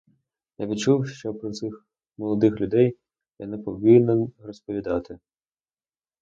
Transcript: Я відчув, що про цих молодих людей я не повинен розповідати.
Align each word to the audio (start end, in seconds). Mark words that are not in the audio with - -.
Я 0.57 0.67
відчув, 0.67 1.07
що 1.07 1.33
про 1.33 1.51
цих 1.51 1.85
молодих 2.17 2.61
людей 2.61 2.97
я 3.39 3.47
не 3.47 3.57
повинен 3.57 4.31
розповідати. 4.39 5.19